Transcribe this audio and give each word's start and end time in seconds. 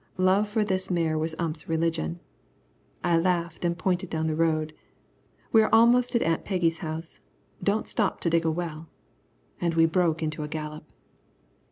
Love 0.17 0.49
for 0.49 0.63
this 0.63 0.89
mare 0.89 1.15
was 1.15 1.35
Ump's 1.37 1.69
religion. 1.69 2.19
I 3.03 3.19
laughed 3.19 3.63
and 3.63 3.77
pointed 3.77 4.09
down 4.09 4.25
the 4.25 4.35
road. 4.35 4.73
"We 5.51 5.61
are 5.61 5.69
almost 5.71 6.15
at 6.15 6.23
Aunt 6.23 6.43
Peggy's 6.43 6.79
house. 6.79 7.19
Don't 7.61 7.87
stop 7.87 8.19
to 8.21 8.29
dig 8.31 8.43
a 8.43 8.49
well." 8.49 8.87
And 9.61 9.75
we 9.75 9.85
broke 9.85 10.23
into 10.23 10.41
a 10.41 10.47
gallop. 10.47 10.85